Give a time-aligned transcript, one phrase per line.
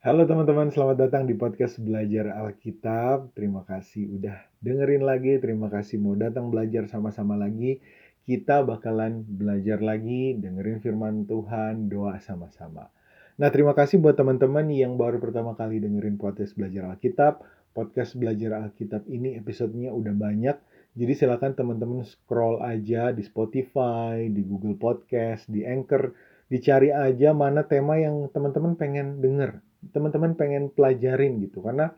[0.00, 3.36] Halo teman-teman, selamat datang di podcast Belajar Alkitab.
[3.36, 4.32] Terima kasih udah
[4.64, 7.84] dengerin lagi, terima kasih mau datang belajar sama-sama lagi.
[8.24, 12.88] Kita bakalan belajar lagi, dengerin firman Tuhan, doa sama-sama.
[13.36, 17.44] Nah, terima kasih buat teman-teman yang baru pertama kali dengerin podcast Belajar Alkitab.
[17.76, 20.56] Podcast Belajar Alkitab ini episodenya udah banyak,
[20.96, 26.16] jadi silakan teman-teman scroll aja di Spotify, di Google Podcast, di Anchor,
[26.48, 29.60] dicari aja mana tema yang teman-teman pengen denger
[29.92, 31.96] teman-teman pengen pelajarin gitu karena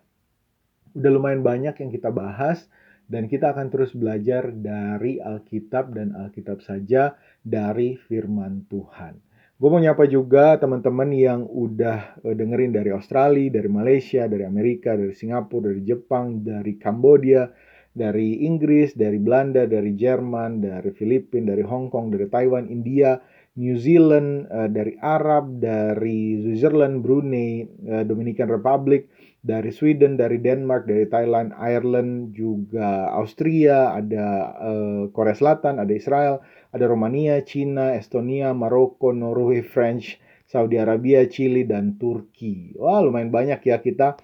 [0.94, 2.68] udah lumayan banyak yang kita bahas
[3.10, 9.18] dan kita akan terus belajar dari Alkitab dan Alkitab saja dari firman Tuhan.
[9.62, 14.98] Gue mau nyapa juga teman-teman yang udah eh, dengerin dari Australia, dari Malaysia, dari Amerika,
[14.98, 17.46] dari Singapura, dari Jepang, dari Kambodia,
[17.92, 23.20] dari Inggris, dari Belanda, dari Jerman, dari Filipina, dari Hong Kong, dari Taiwan, India,
[23.52, 29.12] New Zealand, uh, dari Arab, dari Switzerland, Brunei, uh, Dominican Republic,
[29.44, 36.40] dari Sweden, dari Denmark, dari Thailand, Ireland, juga Austria, ada uh, Korea Selatan, ada Israel,
[36.72, 40.16] ada Romania, Cina, Estonia, Maroko, Norway, French,
[40.48, 42.72] Saudi Arabia, Chili, dan Turki.
[42.80, 44.16] Wah, lumayan banyak ya kita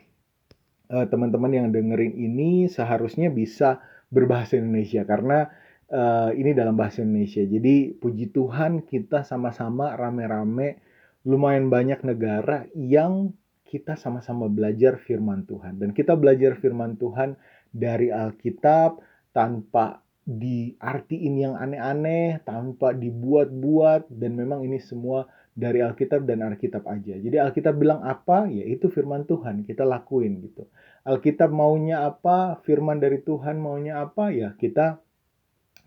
[0.89, 5.53] teman-teman uh, yang dengerin ini seharusnya bisa berbahasa Indonesia karena
[5.93, 7.45] uh, ini dalam bahasa Indonesia.
[7.45, 10.81] Jadi puji Tuhan kita sama-sama rame-rame
[11.27, 13.35] lumayan banyak negara yang
[13.69, 17.37] kita sama-sama belajar firman Tuhan dan kita belajar firman Tuhan
[17.69, 19.05] dari Alkitab
[19.37, 25.25] tanpa diartiin yang aneh-aneh, tanpa dibuat-buat dan memang ini semua
[25.57, 27.17] dari Alkitab dan Alkitab aja.
[27.17, 30.69] Jadi Alkitab bilang apa, ya itu firman Tuhan, kita lakuin gitu.
[31.09, 35.01] Alkitab maunya apa, firman dari Tuhan maunya apa, ya kita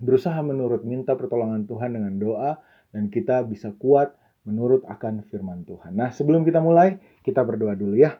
[0.01, 2.57] berusaha menurut minta pertolongan Tuhan dengan doa
[2.89, 5.93] dan kita bisa kuat menurut akan firman Tuhan.
[5.93, 8.17] Nah, sebelum kita mulai, kita berdoa dulu ya.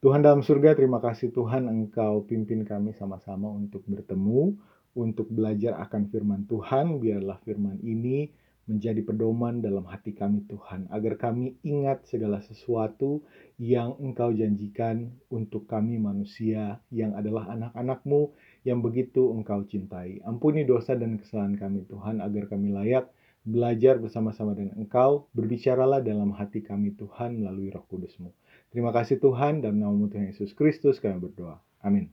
[0.00, 4.56] Tuhan dalam surga, terima kasih Tuhan Engkau pimpin kami sama-sama untuk bertemu,
[4.96, 7.02] untuk belajar akan firman Tuhan.
[7.02, 8.32] Biarlah firman ini
[8.70, 13.26] menjadi pedoman dalam hati kami Tuhan, agar kami ingat segala sesuatu
[13.58, 18.30] yang Engkau janjikan untuk kami manusia yang adalah anak-anakmu
[18.66, 20.20] yang begitu Engkau cintai.
[20.24, 23.08] Ampuni dosa dan kesalahan kami Tuhan agar kami layak
[23.44, 25.28] belajar bersama-sama dengan Engkau.
[25.32, 28.30] Berbicaralah dalam hati kami Tuhan melalui roh kudusmu.
[28.70, 31.58] Terima kasih Tuhan dan nama Tuhan Yesus Kristus kami berdoa.
[31.80, 32.12] Amin.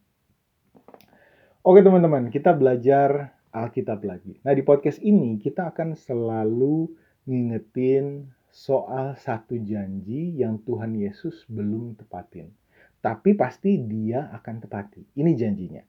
[1.67, 4.39] Oke teman-teman, kita belajar Alkitab lagi.
[4.47, 6.87] Nah di podcast ini kita akan selalu
[7.27, 12.55] ngingetin soal satu janji yang Tuhan Yesus belum tepatin.
[13.03, 15.03] Tapi pasti dia akan tepati.
[15.19, 15.83] Ini janjinya.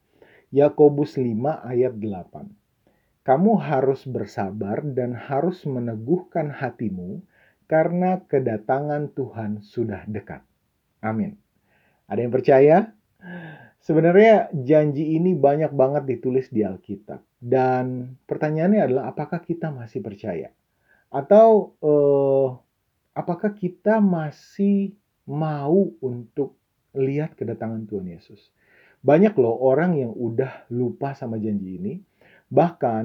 [0.48, 2.48] Yakobus 5 ayat 8.
[3.28, 7.20] Kamu harus bersabar dan harus meneguhkan hatimu
[7.69, 10.41] karena kedatangan Tuhan sudah dekat.
[11.04, 11.37] Amin.
[12.08, 12.76] Ada yang percaya?
[13.84, 17.20] Sebenarnya janji ini banyak banget ditulis di Alkitab.
[17.37, 20.48] Dan pertanyaannya adalah apakah kita masih percaya?
[21.12, 22.48] Atau eh,
[23.12, 24.97] apakah kita masih
[25.28, 26.56] mau untuk
[26.97, 28.48] lihat kedatangan Tuhan Yesus?
[28.98, 31.94] Banyak loh orang yang udah lupa sama janji ini.
[32.50, 33.04] Bahkan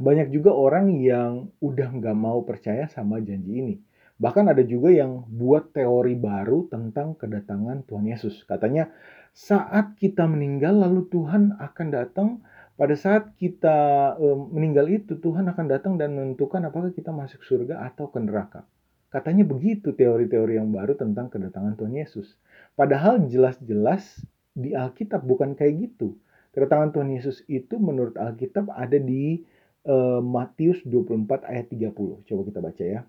[0.00, 3.74] banyak juga orang yang udah nggak mau percaya sama janji ini.
[4.20, 8.44] Bahkan ada juga yang buat teori baru tentang kedatangan Tuhan Yesus.
[8.44, 8.92] Katanya
[9.32, 12.28] saat kita meninggal lalu Tuhan akan datang
[12.76, 13.76] pada saat kita
[14.20, 18.64] e, meninggal itu Tuhan akan datang dan menentukan apakah kita masuk surga atau ke neraka.
[19.08, 22.36] Katanya begitu teori-teori yang baru tentang kedatangan Tuhan Yesus.
[22.76, 24.20] Padahal jelas-jelas
[24.54, 26.18] di Alkitab bukan kayak gitu.
[26.50, 29.46] Kedatangan Tuhan Yesus itu menurut Alkitab ada di
[29.86, 32.26] uh, Matius 24 ayat 30.
[32.26, 33.00] Coba kita baca ya.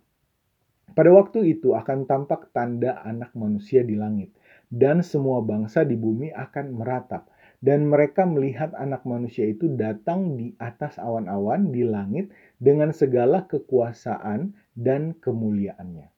[0.92, 4.36] Pada waktu itu akan tampak tanda anak manusia di langit
[4.68, 7.32] dan semua bangsa di bumi akan meratap
[7.64, 14.52] dan mereka melihat anak manusia itu datang di atas awan-awan di langit dengan segala kekuasaan
[14.74, 16.10] dan kemuliaannya.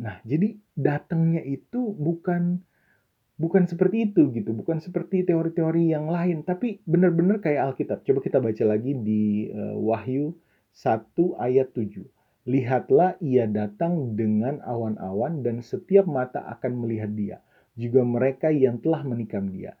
[0.00, 2.60] Nah, jadi datangnya itu bukan
[3.40, 8.04] bukan seperti itu gitu, bukan seperti teori-teori yang lain, tapi benar-benar kayak Alkitab.
[8.04, 10.36] Coba kita baca lagi di uh, Wahyu
[10.76, 12.04] 1 ayat 7.
[12.44, 17.36] Lihatlah ia datang dengan awan-awan dan setiap mata akan melihat dia,
[17.80, 19.72] juga mereka yang telah menikam dia.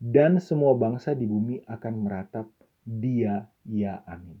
[0.00, 2.48] Dan semua bangsa di bumi akan meratap
[2.84, 4.40] dia, ya amin.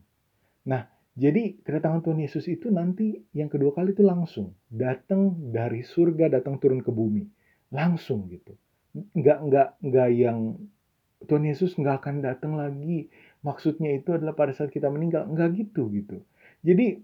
[0.64, 6.32] Nah, jadi kedatangan Tuhan Yesus itu nanti yang kedua kali itu langsung datang dari surga,
[6.32, 7.43] datang turun ke bumi
[7.74, 8.54] langsung gitu
[8.94, 10.54] nggak nggak nggak yang
[11.26, 13.10] Tuhan Yesus nggak akan datang lagi
[13.42, 16.22] maksudnya itu adalah pada saat kita meninggal nggak gitu gitu
[16.62, 17.02] jadi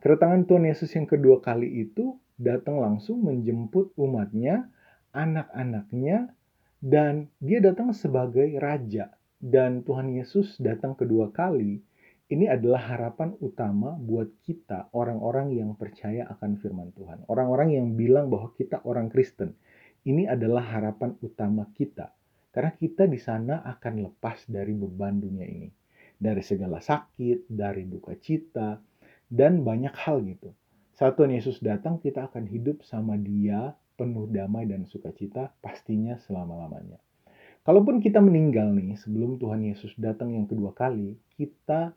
[0.00, 4.66] kedatangan Tuhan Yesus yang kedua kali itu datang langsung menjemput umatnya,
[5.14, 6.34] anak-anaknya,
[6.82, 9.14] dan dia datang sebagai raja.
[9.38, 11.84] Dan Tuhan Yesus datang kedua kali.
[12.24, 17.28] Ini adalah harapan utama buat kita, orang-orang yang percaya akan firman Tuhan.
[17.28, 19.52] Orang-orang yang bilang bahwa kita orang Kristen.
[20.04, 22.12] Ini adalah harapan utama kita.
[22.52, 25.72] Karena kita di sana akan lepas dari beban dunia ini.
[26.14, 28.78] Dari segala sakit, dari duka cita,
[29.26, 30.54] dan banyak hal gitu.
[30.94, 37.02] Saat Tuhan Yesus datang, kita akan hidup sama dia penuh damai dan sukacita pastinya selama-lamanya.
[37.64, 41.96] Kalaupun kita meninggal nih sebelum Tuhan Yesus datang yang kedua kali, kita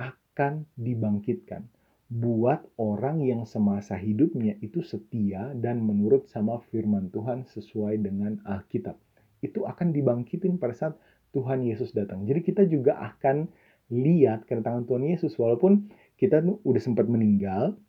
[0.00, 1.68] akan dibangkitkan.
[2.12, 9.00] Buat orang yang semasa hidupnya itu setia dan menurut sama firman Tuhan sesuai dengan Alkitab.
[9.40, 10.94] Itu akan dibangkitin pada saat
[11.32, 12.28] Tuhan Yesus datang.
[12.28, 13.48] Jadi kita juga akan
[13.88, 15.88] lihat kedatangan Tuhan Yesus walaupun
[16.20, 17.80] kita udah sempat meninggal,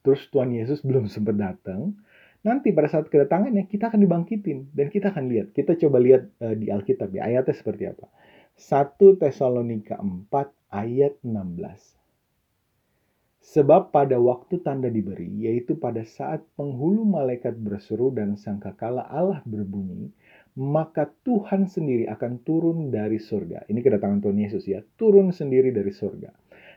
[0.00, 2.00] terus Tuhan Yesus belum sempat datang,
[2.40, 5.52] nanti pada saat kedatangannya kita akan dibangkitin dan kita akan lihat.
[5.52, 8.08] Kita coba lihat uh, di Alkitab ya ayatnya seperti apa.
[8.56, 11.99] 1 Tesalonika 4 ayat 16.
[13.40, 20.12] Sebab pada waktu tanda diberi, yaitu pada saat penghulu malaikat berseru dan sangkakala Allah berbunyi,
[20.60, 23.64] maka Tuhan sendiri akan turun dari surga.
[23.64, 26.30] Ini kedatangan Tuhan Yesus ya, turun sendiri dari surga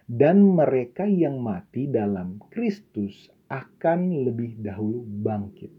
[0.09, 5.71] dan mereka yang mati dalam Kristus akan lebih dahulu bangkit.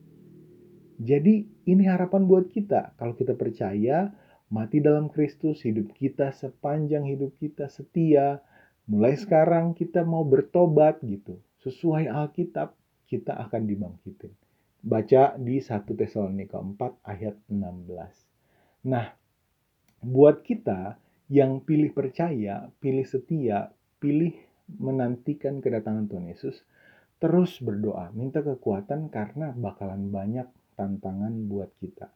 [1.03, 2.95] Jadi ini harapan buat kita.
[2.97, 4.15] Kalau kita percaya
[4.49, 8.41] mati dalam Kristus, hidup kita sepanjang hidup kita setia,
[8.85, 11.41] mulai sekarang kita mau bertobat gitu.
[11.65, 12.77] Sesuai Alkitab,
[13.09, 14.33] kita akan dibangkitin.
[14.85, 18.85] Baca di 1 Tesalonika 4 ayat 16.
[18.85, 19.17] Nah,
[20.05, 21.01] buat kita
[21.33, 24.37] yang pilih percaya, pilih setia, pilih
[24.77, 26.61] menantikan kedatangan Tuhan Yesus,
[27.17, 30.45] terus berdoa, minta kekuatan karena bakalan banyak
[30.77, 32.13] tantangan buat kita.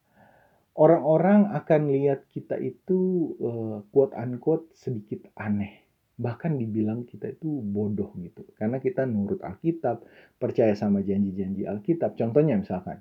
[0.76, 5.87] Orang-orang akan lihat kita itu uh, quote unquote sedikit aneh.
[6.18, 8.42] Bahkan dibilang kita itu bodoh gitu.
[8.58, 10.02] Karena kita nurut Alkitab,
[10.36, 12.18] percaya sama janji-janji Alkitab.
[12.18, 13.00] Contohnya misalkan,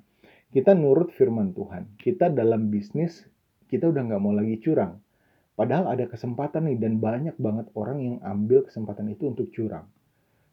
[0.53, 1.97] kita nurut firman Tuhan.
[1.97, 3.25] Kita dalam bisnis,
[3.67, 5.01] kita udah nggak mau lagi curang
[5.57, 9.89] Padahal ada kesempatan nih dan banyak banget orang yang ambil kesempatan itu untuk curang.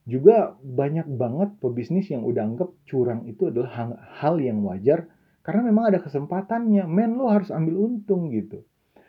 [0.08, 5.04] Juga banyak banget pebisnis yang udah anggap curang itu adalah hal yang wajar
[5.44, 6.88] karena memang ada kesempatannya.
[6.88, 8.64] Men lo harus ambil untung gitu.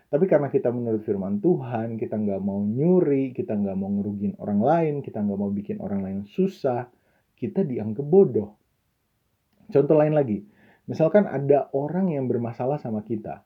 [0.06, 4.62] Tapi karena kita menurut firman Tuhan, kita nggak mau nyuri, kita nggak mau ngerugin orang
[4.62, 6.86] lain, kita nggak mau bikin orang lain susah,
[7.34, 8.54] kita dianggap bodoh.
[9.74, 10.46] Contoh lain lagi,
[10.86, 13.42] misalkan ada orang yang bermasalah sama kita,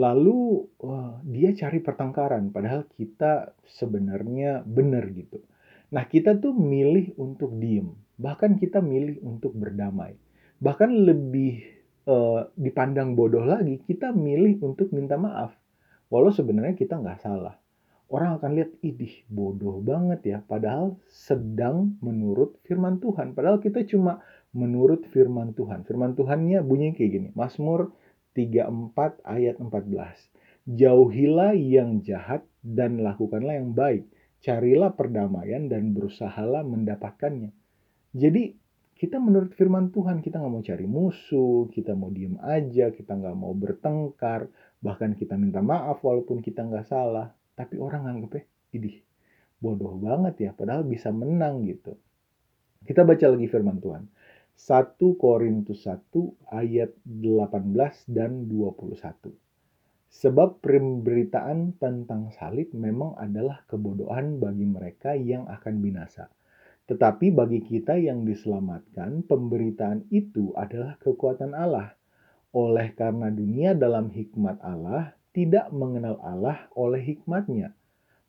[0.00, 5.44] lalu uh, dia cari pertengkaran padahal kita sebenarnya benar gitu.
[5.92, 10.16] Nah, kita tuh milih untuk diem, bahkan kita milih untuk berdamai.
[10.64, 11.60] Bahkan lebih
[12.08, 15.59] uh, dipandang bodoh lagi, kita milih untuk minta maaf.
[16.10, 17.54] Walau sebenarnya kita nggak salah.
[18.10, 20.38] Orang akan lihat, idih bodoh banget ya.
[20.42, 23.38] Padahal sedang menurut firman Tuhan.
[23.38, 24.18] Padahal kita cuma
[24.50, 25.86] menurut firman Tuhan.
[25.86, 27.28] Firman Tuhannya bunyi kayak gini.
[27.38, 27.94] Mazmur
[28.34, 29.86] 34 ayat 14.
[30.66, 34.10] Jauhilah yang jahat dan lakukanlah yang baik.
[34.42, 37.54] Carilah perdamaian dan berusahalah mendapatkannya.
[38.10, 38.58] Jadi
[39.00, 43.32] kita menurut firman Tuhan kita nggak mau cari musuh, kita mau diem aja, kita nggak
[43.32, 47.32] mau bertengkar, bahkan kita minta maaf walaupun kita nggak salah.
[47.56, 49.04] Tapi orang anggapnya, idih,
[49.60, 51.96] bodoh banget ya, padahal bisa menang gitu.
[52.80, 54.08] Kita baca lagi firman Tuhan.
[54.56, 56.12] 1 Korintus 1
[56.52, 59.32] ayat 18 dan 21.
[60.10, 66.28] Sebab pemberitaan tentang salib memang adalah kebodohan bagi mereka yang akan binasa.
[66.90, 71.94] Tetapi bagi kita yang diselamatkan, pemberitaan itu adalah kekuatan Allah.
[72.50, 77.70] Oleh karena dunia dalam hikmat Allah tidak mengenal Allah oleh hikmatnya,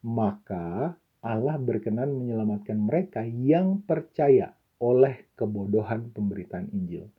[0.06, 7.10] maka Allah berkenan menyelamatkan mereka yang percaya oleh kebodohan pemberitaan Injil.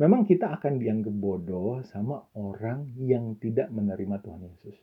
[0.00, 4.76] Memang kita akan dianggap bodoh sama orang yang tidak menerima Tuhan Yesus.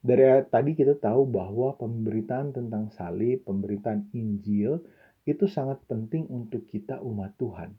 [0.00, 4.80] Dari tadi kita tahu bahwa pemberitaan tentang salib, pemberitaan Injil
[5.28, 7.72] itu sangat penting untuk kita umat Tuhan.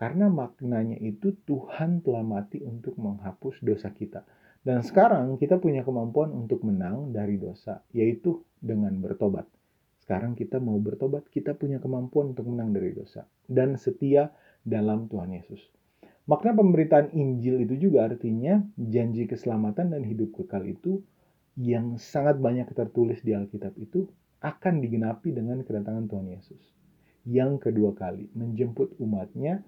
[0.00, 4.24] Karena maknanya itu Tuhan telah mati untuk menghapus dosa kita.
[4.64, 9.44] Dan sekarang kita punya kemampuan untuk menang dari dosa, yaitu dengan bertobat.
[10.00, 14.32] Sekarang kita mau bertobat, kita punya kemampuan untuk menang dari dosa dan setia
[14.64, 15.60] dalam Tuhan Yesus.
[16.24, 21.04] Makna pemberitaan Injil itu juga artinya janji keselamatan dan hidup kekal itu
[21.60, 24.08] yang sangat banyak tertulis di Alkitab itu
[24.40, 26.62] akan digenapi dengan kedatangan Tuhan Yesus.
[27.28, 29.60] yang kedua kali menjemput umatnya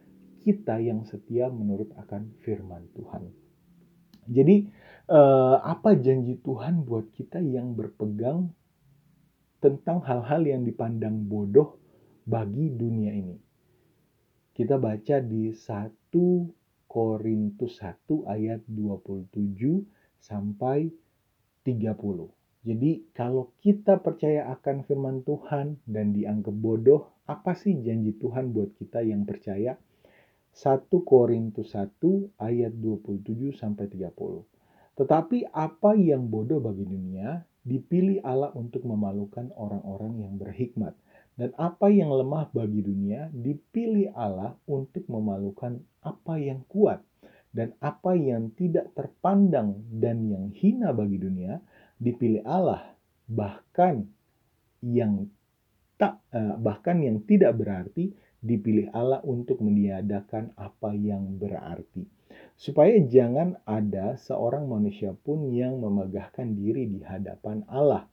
[0.43, 3.31] kita yang setia menurut akan firman Tuhan.
[4.27, 4.67] Jadi
[5.11, 8.51] eh, apa janji Tuhan buat kita yang berpegang
[9.63, 11.79] tentang hal-hal yang dipandang bodoh
[12.27, 13.39] bagi dunia ini?
[14.53, 16.13] Kita baca di 1
[16.87, 19.33] Korintus 1 ayat 27
[20.21, 20.93] sampai
[21.65, 22.43] 30.
[22.63, 28.77] Jadi kalau kita percaya akan firman Tuhan dan dianggap bodoh, apa sih janji Tuhan buat
[28.79, 29.75] kita yang percaya?
[30.53, 31.97] 1 Korintus 1
[32.37, 34.45] ayat 27 sampai 30.
[34.93, 40.93] Tetapi apa yang bodoh bagi dunia dipilih Allah untuk memalukan orang-orang yang berhikmat.
[41.33, 47.01] Dan apa yang lemah bagi dunia dipilih Allah untuk memalukan apa yang kuat.
[47.49, 51.61] Dan apa yang tidak terpandang dan yang hina bagi dunia
[51.97, 52.93] dipilih Allah
[53.29, 54.05] bahkan
[54.85, 55.29] yang
[55.97, 62.05] tak eh, bahkan yang tidak berarti dipilih Allah untuk meniadakan apa yang berarti
[62.59, 68.05] supaya jangan ada seorang manusia pun yang memegahkan diri di hadapan Allah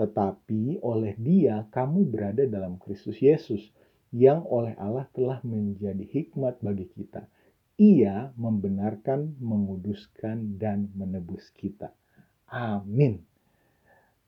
[0.00, 3.62] tetapi oleh dia kamu berada dalam Kristus Yesus
[4.10, 7.28] yang oleh Allah telah menjadi hikmat bagi kita
[7.76, 11.92] ia membenarkan, menguduskan, dan menebus kita.
[12.48, 13.20] Amin.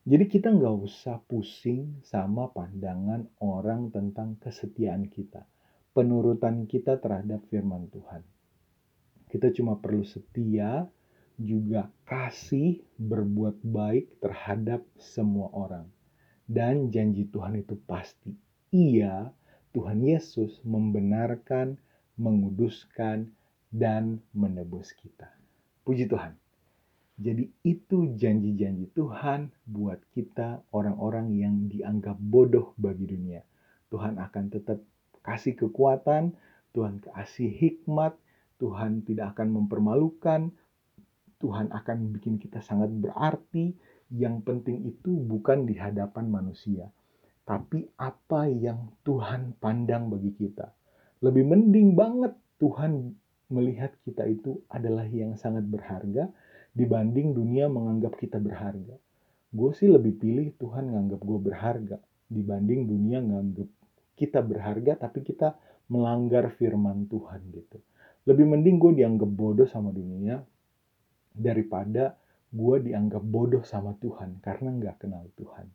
[0.09, 5.45] Jadi kita nggak usah pusing sama pandangan orang tentang kesetiaan kita.
[5.93, 8.25] Penurutan kita terhadap firman Tuhan.
[9.29, 10.89] Kita cuma perlu setia,
[11.37, 15.85] juga kasih, berbuat baik terhadap semua orang.
[16.49, 18.33] Dan janji Tuhan itu pasti.
[18.73, 19.29] Iya,
[19.77, 21.77] Tuhan Yesus membenarkan,
[22.17, 23.29] menguduskan,
[23.69, 25.29] dan menebus kita.
[25.85, 26.48] Puji Tuhan.
[27.19, 33.43] Jadi itu janji-janji Tuhan buat kita orang-orang yang dianggap bodoh bagi dunia.
[33.91, 34.79] Tuhan akan tetap
[35.27, 36.39] kasih kekuatan,
[36.79, 38.15] Tuhan kasih hikmat,
[38.63, 40.55] Tuhan tidak akan mempermalukan,
[41.43, 43.75] Tuhan akan bikin kita sangat berarti.
[44.09, 46.89] Yang penting itu bukan di hadapan manusia,
[47.45, 50.73] tapi apa yang Tuhan pandang bagi kita.
[51.21, 53.13] Lebih mending banget Tuhan
[53.53, 56.33] melihat kita itu adalah yang sangat berharga
[56.79, 58.95] dibanding dunia menganggap kita berharga.
[59.51, 61.99] Gue sih lebih pilih Tuhan nganggap gue berharga
[62.31, 63.67] dibanding dunia nganggap
[64.15, 65.59] kita berharga tapi kita
[65.91, 67.83] melanggar firman Tuhan gitu.
[68.31, 70.39] Lebih mending gue dianggap bodoh sama dunia
[71.35, 72.15] daripada
[72.55, 75.67] gue dianggap bodoh sama Tuhan karena nggak kenal Tuhan.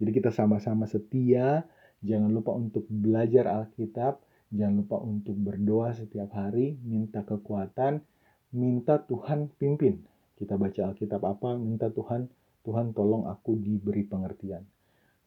[0.00, 1.62] Jadi kita sama-sama setia,
[2.00, 8.00] jangan lupa untuk belajar Alkitab, jangan lupa untuk berdoa setiap hari, minta kekuatan,
[8.56, 10.09] minta Tuhan pimpin
[10.40, 12.24] kita baca Alkitab apa, minta Tuhan,
[12.64, 14.64] Tuhan tolong aku diberi pengertian.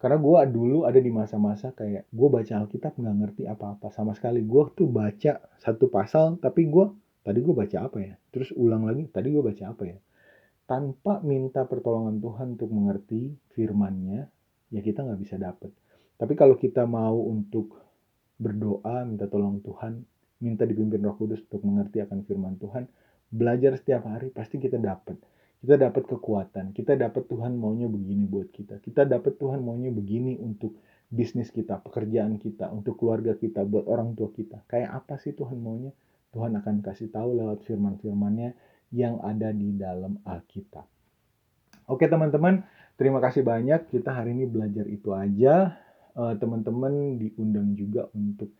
[0.01, 4.41] Karena gue dulu ada di masa-masa kayak gue baca Alkitab nggak ngerti apa-apa sama sekali.
[4.43, 6.91] Gue tuh baca satu pasal, tapi gue
[7.23, 8.17] tadi gue baca apa ya?
[8.33, 9.97] Terus ulang lagi, tadi gue baca apa ya?
[10.67, 14.27] Tanpa minta pertolongan Tuhan untuk mengerti firmannya,
[14.73, 15.71] ya kita nggak bisa dapet.
[16.19, 17.79] Tapi kalau kita mau untuk
[18.41, 20.03] berdoa, minta tolong Tuhan,
[20.43, 22.83] minta dipimpin Roh Kudus untuk mengerti akan firman Tuhan,
[23.33, 25.17] belajar setiap hari pasti kita dapat.
[25.57, 26.75] Kita dapat kekuatan.
[26.75, 28.77] Kita dapat Tuhan maunya begini buat kita.
[28.83, 30.77] Kita dapat Tuhan maunya begini untuk
[31.09, 34.61] bisnis kita pekerjaan kita untuk keluarga kita buat orang tua kita.
[34.69, 35.95] Kayak apa sih Tuhan maunya?
[36.33, 38.57] Tuhan akan kasih tahu lewat firman-firmannya
[38.93, 40.85] yang ada di dalam Alkitab.
[41.89, 42.65] Oke teman-teman.
[42.93, 43.89] Terima kasih banyak.
[43.89, 45.77] Kita hari ini belajar itu aja.
[46.13, 48.53] Uh, teman-teman diundang juga untuk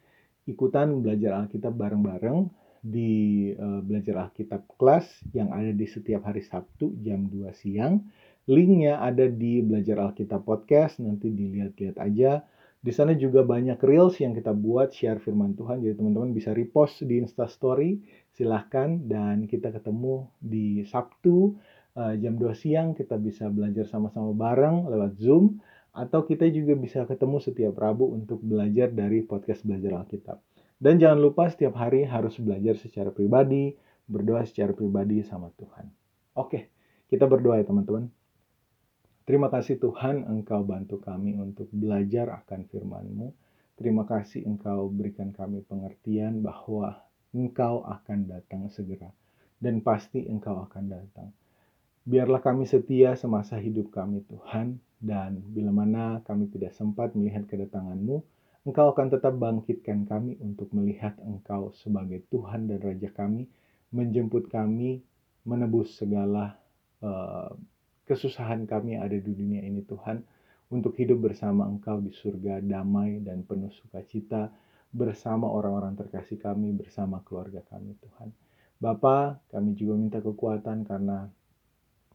[0.49, 6.91] ikutan belajar Alkitab bareng-bareng di uh, belajar Alkitab kelas yang ada di setiap hari Sabtu
[6.99, 8.03] jam 2 siang.
[8.43, 12.43] Linknya ada di belajar Alkitab podcast, nanti dilihat-lihat aja.
[12.83, 17.07] Di sana juga banyak reels yang kita buat share firman Tuhan, jadi teman-teman bisa repost
[17.07, 18.03] di Insta Story,
[18.35, 18.99] silahkan.
[18.99, 21.55] Dan kita ketemu di Sabtu
[21.95, 25.63] uh, jam 2 siang, kita bisa belajar sama-sama bareng lewat Zoom.
[25.95, 30.52] Atau kita juga bisa ketemu setiap Rabu untuk belajar dari podcast Belajar Alkitab.
[30.83, 33.71] Dan jangan lupa setiap hari harus belajar secara pribadi,
[34.03, 35.87] berdoa secara pribadi sama Tuhan.
[36.35, 36.75] Oke,
[37.07, 38.11] kita berdoa ya teman-teman.
[39.23, 43.31] Terima kasih Tuhan Engkau bantu kami untuk belajar akan firman-Mu.
[43.79, 46.99] Terima kasih Engkau berikan kami pengertian bahwa
[47.31, 49.07] Engkau akan datang segera.
[49.55, 51.31] Dan pasti Engkau akan datang.
[52.03, 54.83] Biarlah kami setia semasa hidup kami Tuhan.
[54.99, 58.19] Dan bila mana kami tidak sempat melihat kedatangan-Mu,
[58.63, 63.43] Engkau akan tetap bangkitkan kami untuk melihat Engkau sebagai Tuhan dan Raja kami,
[63.91, 65.03] menjemput kami,
[65.43, 66.55] menebus segala
[67.03, 67.51] uh,
[68.07, 70.23] kesusahan kami yang ada di dunia ini Tuhan,
[70.71, 74.47] untuk hidup bersama Engkau di surga damai dan penuh sukacita
[74.95, 78.31] bersama orang-orang terkasih kami, bersama keluarga kami Tuhan.
[78.79, 81.27] Bapa, kami juga minta kekuatan karena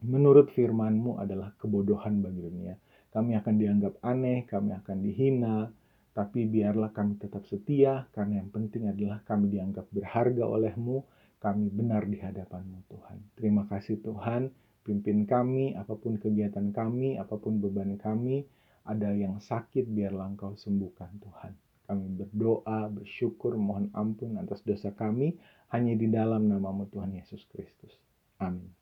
[0.01, 2.75] menurut firman-Mu adalah kebodohan bagi dunia.
[3.13, 5.57] Kami akan dianggap aneh, kami akan dihina,
[6.19, 10.99] tapi biarlah kami tetap setia karena yang penting adalah kami dianggap berharga oleh-Mu,
[11.39, 13.39] kami benar di hadapan-Mu Tuhan.
[13.39, 14.51] Terima kasih Tuhan,
[14.83, 18.43] pimpin kami, apa pun kegiatan kami, apa pun beban kami,
[18.83, 21.55] ada yang sakit biarlah Engkau sembuhkan Tuhan.
[21.87, 25.39] Kami berdoa, bersyukur, mohon ampun atas dosa kami,
[25.71, 27.95] hanya di dalam namamu Tuhan Yesus Kristus.
[28.43, 28.78] Amin.